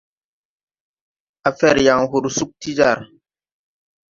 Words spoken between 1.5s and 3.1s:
fɛr yaŋ hor sug ti jar.